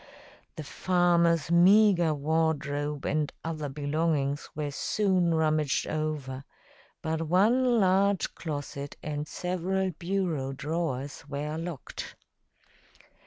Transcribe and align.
The 0.55 0.63
farmer's 0.63 1.51
meager 1.51 2.11
wardrobe 2.11 3.05
and 3.05 3.31
other 3.43 3.69
belongings 3.69 4.49
were 4.55 4.71
soon 4.71 5.31
rummaged 5.35 5.85
over, 5.85 6.43
but 7.03 7.21
one 7.27 7.79
large 7.79 8.33
closet 8.33 8.97
and 9.03 9.27
several 9.27 9.91
bureau 9.91 10.53
drawers 10.53 11.29
were 11.29 11.55
locked. 11.55 12.15